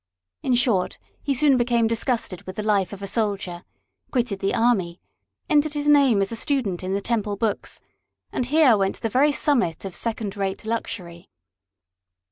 [0.41, 3.63] In short, he soon became disgusted with the life of a soldier,
[4.09, 4.99] quitted the army,
[5.47, 7.81] entered his name as a student in the Temple books,
[8.31, 11.29] and here went to the very summit of second rate luxury.